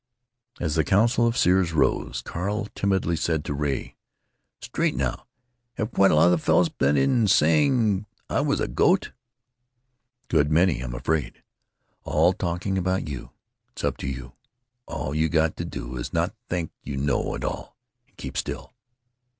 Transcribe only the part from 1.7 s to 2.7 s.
rose, Carl